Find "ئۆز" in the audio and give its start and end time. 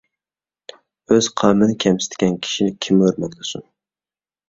1.17-1.27